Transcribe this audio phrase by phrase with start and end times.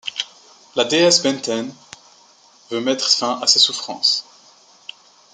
[0.75, 1.71] La déesse Benten
[2.71, 4.25] veut mettre fin à ces souffrances.